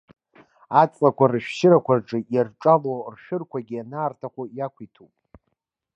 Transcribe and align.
Аҵлақәа 0.81 1.31
рышәшьырақәа 1.31 1.93
рҿы, 1.99 2.19
ирҿало 2.33 2.93
ршәырқәагьы 3.13 3.75
ианаарҭаху 3.77 4.45
иақәиҭуп. 4.57 5.11